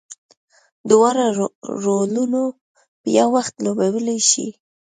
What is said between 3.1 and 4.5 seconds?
یو وخت لوبولی شي.